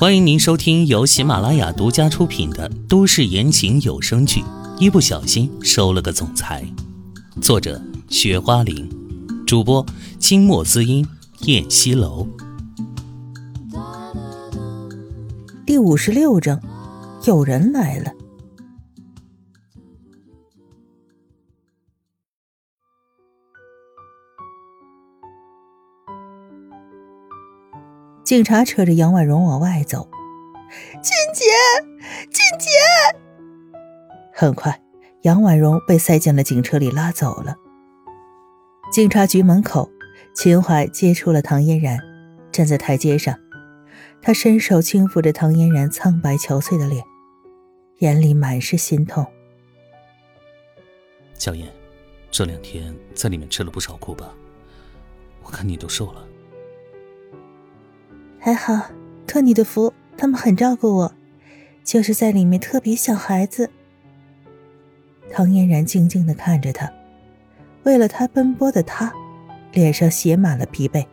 [0.00, 4.40] 欢迎您收听由喜马拉雅独家出品的都市言情有声剧
[4.78, 6.64] 《一不小心收了个总裁》，
[7.42, 8.88] 作者：雪花玲，
[9.44, 9.84] 主播：
[10.20, 11.04] 清墨滋音、
[11.46, 12.28] 燕西楼。
[15.66, 16.60] 第五十六章，
[17.24, 18.12] 有人来了。
[28.28, 30.06] 警察扯着杨婉容往外走，
[31.00, 31.46] 静姐，
[32.28, 32.68] 静姐。
[34.34, 34.82] 很快，
[35.22, 37.56] 杨婉容被塞进了警车里，拉走了。
[38.92, 39.90] 警察局门口，
[40.34, 41.98] 秦淮接触了唐嫣然，
[42.52, 43.34] 站在台阶上，
[44.20, 47.02] 他伸手轻抚着唐嫣然苍白憔悴的脸，
[48.00, 49.24] 眼里满是心痛。
[51.32, 51.66] 小燕，
[52.30, 54.34] 这两天在里面吃了不少苦吧？
[55.42, 56.28] 我看你都瘦了。
[58.40, 58.90] 还好，
[59.26, 61.12] 托你的福，他们很照顾我，
[61.84, 63.68] 就是在里面特别像孩子。
[65.30, 66.90] 唐嫣然静静的看着他，
[67.82, 69.12] 为了他奔波的他，
[69.72, 71.04] 脸上写满了疲惫，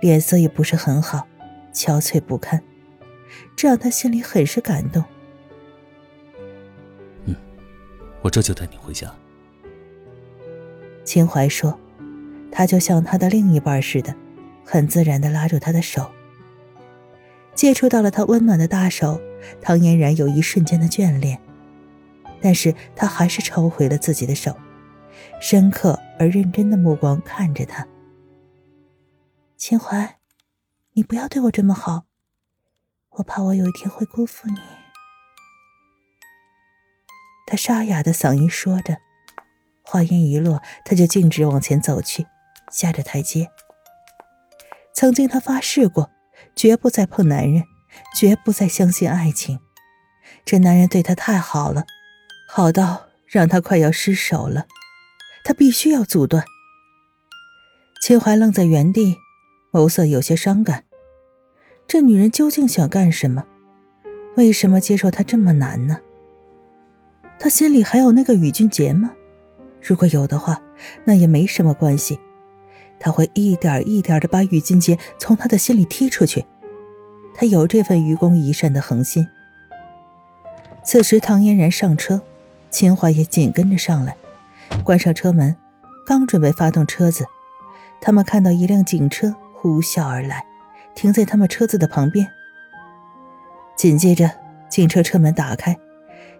[0.00, 1.26] 脸色也不是很好，
[1.72, 2.62] 憔悴不堪，
[3.56, 5.02] 这让他心里很是感动。
[7.24, 7.34] 嗯，
[8.22, 9.12] 我这就带你回家。
[11.04, 11.76] 秦淮说，
[12.52, 14.14] 他就像他的另一半似的，
[14.64, 16.08] 很自然的拉住他的手。
[17.56, 19.18] 接触到了他温暖的大手，
[19.62, 21.40] 唐嫣然有一瞬间的眷恋，
[22.40, 24.54] 但是他还是抽回了自己的手，
[25.40, 27.88] 深刻而认真的目光看着他。
[29.56, 30.18] 秦淮，
[30.92, 32.04] 你不要对我这么好，
[33.12, 34.56] 我怕我有一天会辜负你。
[37.46, 38.98] 他沙哑的嗓音说着，
[39.82, 42.26] 话音一落，他就径直往前走去，
[42.70, 43.48] 下着台阶。
[44.92, 46.10] 曾经他发誓过。
[46.56, 47.64] 绝不再碰男人，
[48.18, 49.60] 绝不再相信爱情。
[50.46, 51.84] 这男人对她太好了，
[52.48, 54.66] 好到让她快要失手了。
[55.44, 56.44] 她必须要阻断。
[58.02, 59.16] 秦淮愣在原地，
[59.70, 60.84] 眸色有些伤感。
[61.86, 63.44] 这女人究竟想干什么？
[64.36, 66.00] 为什么接受他这么难呢？
[67.38, 69.12] 他心里还有那个宇俊杰吗？
[69.82, 70.60] 如果有的话，
[71.04, 72.18] 那也没什么关系。
[72.98, 76.44] 他会一点一点的把宇俊杰从他的心里踢出去，
[77.34, 79.26] 他有这份愚公移山的恒心。
[80.82, 82.22] 此时，唐嫣然上车，
[82.70, 84.16] 秦淮也紧跟着上来，
[84.84, 85.56] 关上车门，
[86.06, 87.26] 刚准备发动车子，
[88.00, 90.46] 他们看到一辆警车呼啸而来，
[90.94, 92.28] 停在他们车子的旁边。
[93.76, 94.30] 紧接着，
[94.70, 95.76] 警车车门打开，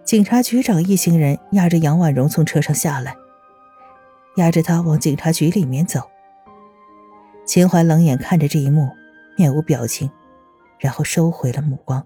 [0.03, 3.15] 警察局长一行人压着杨婉容从车上下来，
[4.37, 6.01] 压着她往警察局里面走。
[7.47, 8.91] 秦淮冷眼看着这一幕，
[9.37, 10.11] 面无表情，
[10.79, 12.05] 然后收回了目光。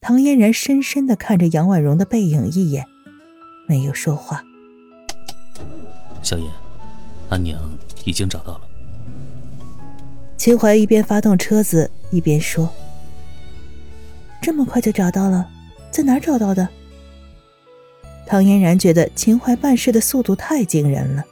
[0.00, 2.84] 唐嫣然深深的看着杨婉容的背影一眼，
[3.68, 4.42] 没有说话。
[6.20, 6.50] 小燕，
[7.30, 7.60] 安娘
[8.04, 8.60] 已经找到了。
[10.36, 12.68] 秦淮一边发动车子一边说
[14.42, 15.48] ：“这么快就找到了，
[15.92, 16.68] 在哪儿找到的？”
[18.26, 21.24] 唐嫣然觉得秦淮办事的速度太惊人了。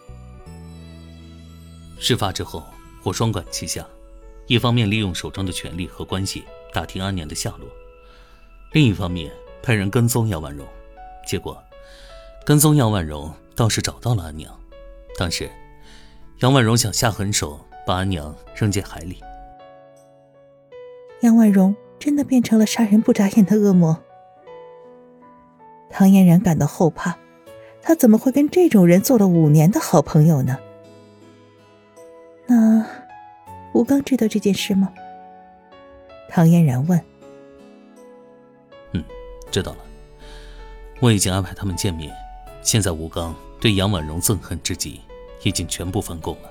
[2.06, 2.62] 事发之后，
[3.03, 3.82] 我双管齐下，
[4.47, 7.66] 一方面利用手中的权力和关系打听安娘的下落，
[8.72, 9.32] 另一方面
[9.62, 10.66] 派人跟踪杨婉容。
[11.26, 11.56] 结果，
[12.44, 14.54] 跟踪杨婉容倒是找到了安娘。
[15.16, 15.50] 当时，
[16.41, 19.19] 杨婉容想下狠手把安娘扔进海里。
[21.22, 23.98] 杨婉容真的变成了杀人不眨眼的恶魔。
[25.88, 27.16] 唐嫣然感到后怕，
[27.81, 30.59] 她怎么会跟这种人做了五年的好朋友呢？
[32.47, 32.84] 那
[33.72, 34.93] 吴刚知道这件事吗？
[36.28, 37.00] 唐嫣然问。
[38.93, 39.03] 嗯，
[39.50, 39.78] 知道了。
[41.00, 42.15] 我已经安排他们见面。
[42.62, 45.00] 现在吴刚对杨婉容憎恨之极，
[45.43, 46.50] 已经全部翻供了。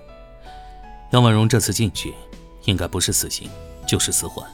[1.11, 2.13] 杨婉容这次进去，
[2.65, 3.49] 应该不是死刑，
[3.87, 4.47] 就是死缓。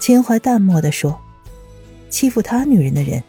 [0.00, 1.18] 秦淮淡漠的说
[2.10, 3.22] ：“欺负他女人的人，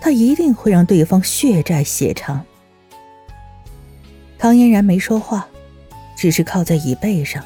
[0.00, 2.44] 他一定会让对方血债血偿。”
[4.38, 5.48] 唐嫣然没说话。
[6.24, 7.44] 只是靠在椅背上，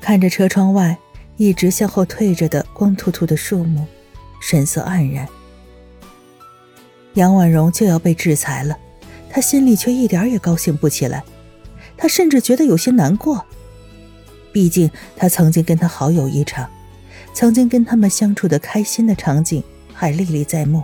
[0.00, 0.96] 看着车窗外
[1.36, 3.86] 一直向后退着的光秃秃的树木，
[4.42, 5.28] 神色黯然。
[7.14, 8.76] 杨婉容就要被制裁了，
[9.30, 11.22] 他心里却一点也高兴不起来，
[11.96, 13.46] 他甚至觉得有些难过。
[14.52, 16.68] 毕竟他曾经跟他好友一场，
[17.32, 19.62] 曾经跟他们相处的开心的场景
[19.94, 20.82] 还历历在目。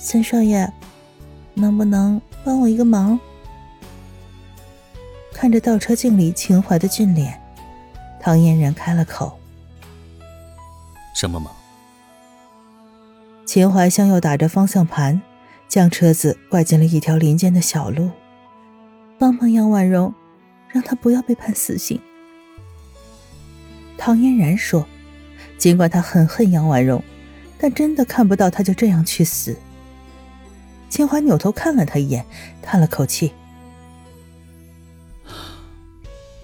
[0.00, 0.68] 三少爷，
[1.54, 3.20] 能不能帮我一个忙？
[5.40, 7.40] 看着倒车镜里秦淮的俊脸，
[8.20, 9.40] 唐嫣然开了口
[11.16, 11.50] ：“什么忙？”
[13.48, 15.18] 秦淮向右打着方向盘，
[15.66, 18.10] 将车子拐进了一条林间的小路。
[19.18, 20.12] 帮帮杨婉容，
[20.68, 21.98] 让她不要被判死刑。
[23.96, 24.86] 唐嫣然说
[25.56, 27.02] ：“尽管她很恨杨婉容，
[27.56, 29.56] 但真的看不到她就这样去死。”
[30.90, 32.26] 秦淮扭头看了他一眼，
[32.60, 33.32] 叹了口气：“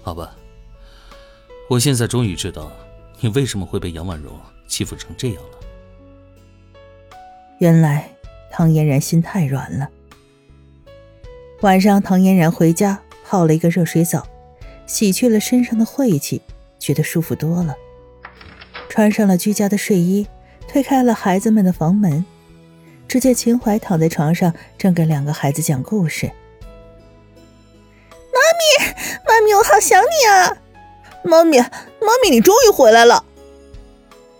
[0.07, 0.33] 好吧，
[1.69, 2.71] 我现在终于知道
[3.19, 4.31] 你为什么会被杨婉容
[4.65, 5.59] 欺负成这样了。”
[7.59, 8.09] 原来
[8.49, 9.89] 唐嫣然心太软了。
[11.59, 14.25] 晚上，唐嫣然回家泡了一个热水澡，
[14.85, 16.41] 洗去了身上的晦气，
[16.79, 17.75] 觉得舒服多了。
[18.87, 20.25] 穿上了居家的睡衣，
[20.69, 22.25] 推开了孩子们的房门，
[23.09, 26.31] 只见秦淮躺在床上，正给两个孩子讲故事。
[29.25, 30.57] 妈咪，我好想你啊！
[31.23, 33.23] 妈咪，妈咪，你终于回来了！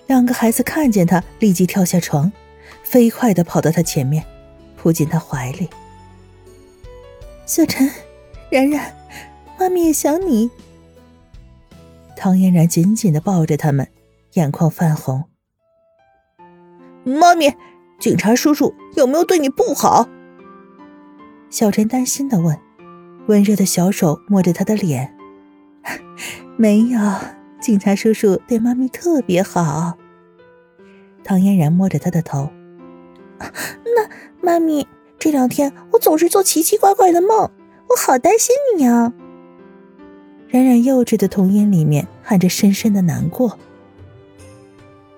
[0.08, 2.32] 两个孩子看见他，立即跳下床。
[2.84, 4.24] 飞快的跑到他前面，
[4.78, 5.70] 扑进他怀里。
[7.46, 7.90] 小陈，
[8.50, 8.96] 然然，
[9.60, 10.50] 妈咪也想你。
[12.16, 13.86] 唐嫣然紧紧的抱着他们，
[14.34, 15.26] 眼眶泛红。
[17.04, 17.54] 妈咪，
[18.00, 20.08] 警察叔叔有没有对你不好？
[21.50, 22.58] 小陈担心的问，
[23.28, 25.16] 温热的小手摸着他的脸。
[26.58, 27.00] 没有，
[27.62, 29.98] 警察叔叔对妈咪特别好。
[31.24, 32.50] 唐嫣然摸着他的头。
[33.40, 34.10] 那
[34.42, 34.88] 妈咪，
[35.20, 37.52] 这两天我总是做奇奇怪怪的梦，
[37.90, 39.14] 我好担心你啊。
[40.50, 43.60] 冉冉幼稚的童音里面含着深深的难过。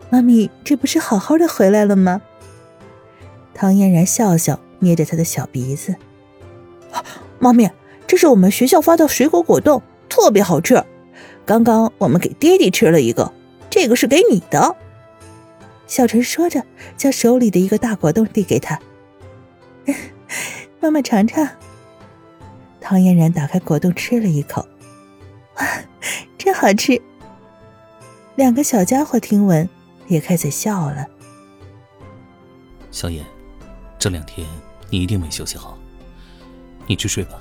[0.09, 2.21] 妈咪，这不是好好的回来了吗？
[3.53, 5.95] 唐嫣然笑笑，捏着他的小鼻子。
[7.37, 7.69] 妈咪，
[8.09, 10.83] 这是我们学校发的水果果冻，特别好吃。
[11.45, 13.31] 刚刚我们给爹爹吃了一个，
[13.69, 14.75] 这个是给你的。
[15.85, 16.65] 小陈说着，
[16.97, 18.79] 将手里的一个大果冻递给他。
[20.79, 21.47] 妈妈尝尝。
[22.81, 24.67] 唐嫣然打开果冻吃了一口，
[25.57, 25.67] 哇，
[26.35, 26.99] 真好吃！
[28.35, 29.69] 两个小家伙听闻
[30.07, 31.05] 也开始笑了。
[32.89, 33.23] 小燕，
[33.99, 34.47] 这两天
[34.89, 35.77] 你一定没休息好，
[36.87, 37.39] 你去睡吧。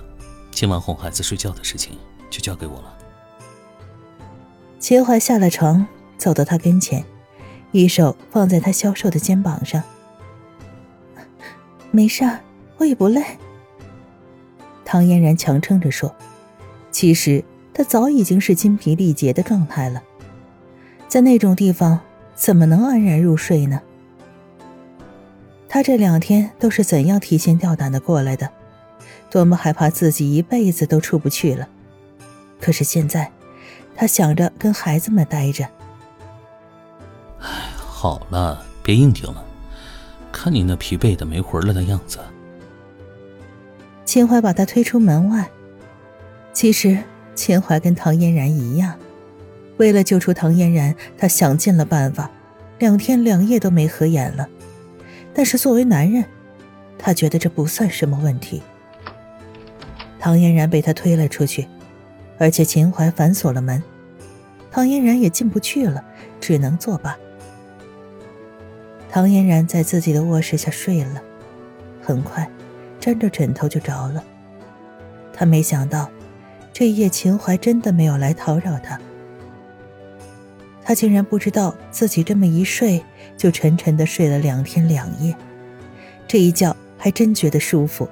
[0.60, 1.96] 今晚哄孩子睡觉的事情
[2.28, 2.99] 就交给我了。
[4.81, 7.05] 秦淮下了床，走到他跟前。
[7.70, 9.81] 一手放在他消瘦的肩膀上，
[11.93, 12.40] 没事儿，
[12.76, 13.25] 我也不累。
[14.84, 16.12] 唐嫣然强撑着说
[16.90, 20.02] ：“其实他早已经是精疲力竭的状态了，
[21.06, 22.00] 在那种地方
[22.34, 23.81] 怎么能安然入睡呢？
[25.69, 28.50] 他这两天都是怎样提心吊胆的过来的，
[29.30, 31.69] 多么害怕自己一辈子都出不去了。
[32.60, 33.30] 可是现在，
[33.94, 35.64] 他想着跟孩子们待着。”
[37.40, 39.44] 哎好了，别硬挺了，
[40.30, 42.19] 看你那疲惫的没魂了的样子。
[44.04, 45.48] 秦淮把他推出门外。
[46.52, 46.98] 其实
[47.34, 48.94] 秦淮跟唐嫣然一样，
[49.76, 52.31] 为了救出唐嫣然，他想尽了办法，
[52.78, 54.48] 两天两夜都没合眼了。
[55.34, 56.24] 但是作为男人，
[56.98, 58.62] 他觉得这不算什么问题。
[60.19, 61.67] 唐嫣然被他推了出去，
[62.38, 63.82] 而且秦淮反锁了门，
[64.70, 66.05] 唐嫣然也进不去了，
[66.41, 67.17] 只能作罢。
[69.10, 71.22] 唐嫣然在自己的卧室下睡了，
[72.03, 72.48] 很快，
[73.01, 74.22] 沾着枕头就着了。
[75.32, 76.10] 他没想到，
[76.72, 79.01] 这一夜秦淮真的没有来叨扰他。
[80.84, 83.03] 他竟然不知道自己这么一睡，
[83.37, 85.34] 就沉沉的睡了两天两夜，
[86.27, 88.08] 这一觉还真觉得舒服。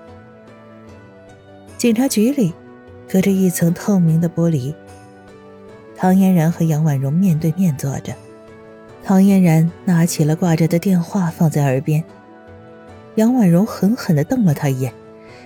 [1.79, 2.55] 警察局里，
[3.07, 4.75] 隔着一层透明的玻璃，
[5.95, 8.15] 唐嫣然和杨婉容面对面坐着。
[9.05, 12.03] 唐嫣然拿起了挂着的电话，放在耳边。
[13.17, 14.93] 杨婉容狠狠地瞪了他一眼，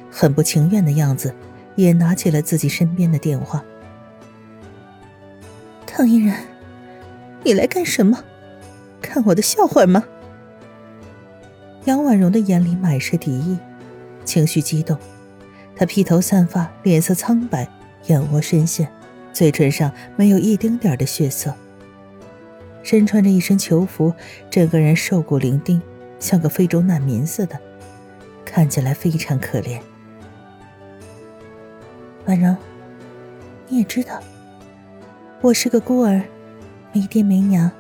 [0.09, 1.35] 很不情愿的样子，
[1.75, 3.65] 也拿起了自己身边的电话。
[5.85, 6.37] 唐嫣然，
[7.43, 8.23] 你来干什么？
[9.03, 10.05] 看我的笑话吗？
[11.87, 13.59] 杨婉容的眼里满是敌意，
[14.25, 14.97] 情绪激动，
[15.81, 17.67] 他披头散发，脸色苍白，
[18.05, 18.87] 眼窝深陷，
[19.33, 21.55] 嘴唇上没有一丁点的血色。
[22.83, 24.13] 身穿着一身囚服，
[24.51, 25.81] 整个人瘦骨伶仃，
[26.19, 27.59] 像个非洲难民似的，
[28.45, 29.81] 看起来非常可怜。
[32.27, 32.55] 婉容，
[33.67, 34.23] 你也知道，
[35.41, 36.21] 我是个孤儿，
[36.93, 37.71] 没爹没娘，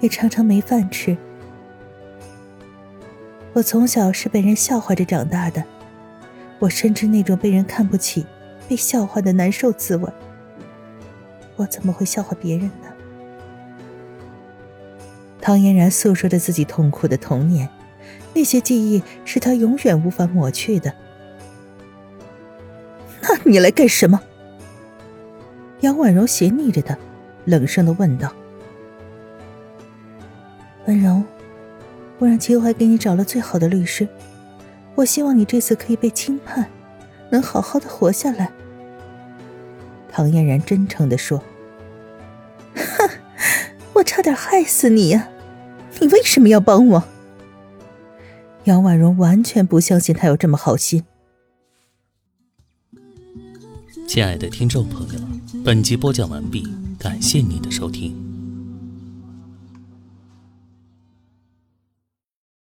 [0.00, 1.16] 也常常没饭吃。
[3.54, 5.64] 我从小是被人笑话着长大的，
[6.60, 8.24] 我深知那种被人看不起、
[8.68, 10.08] 被笑话的难受滋味。
[11.56, 12.86] 我怎么会笑话别人呢？
[15.40, 17.68] 唐嫣然诉说着自己痛苦的童年，
[18.34, 20.94] 那些记忆是她永远无法抹去的。
[23.22, 24.20] 那你来干什么？
[25.80, 26.96] 杨婉柔斜睨着他，
[27.46, 28.30] 冷声的问道
[30.86, 31.22] ：“婉柔，
[32.18, 34.06] 我让秦淮给你找了最好的律师，
[34.94, 36.70] 我希望你这次可以被轻判，
[37.30, 38.52] 能好好的活下来。”
[40.12, 41.42] 唐嫣然真诚的说
[42.74, 43.10] ：“哼，
[43.92, 45.28] 我差点害死你呀！
[46.00, 47.04] 你为什么要帮我？”
[48.64, 51.04] 杨婉容完全不相信他有这么好心。
[54.06, 55.20] 亲爱的听众朋友，
[55.64, 56.66] 本集播讲完毕，
[56.98, 58.29] 感谢您的收听。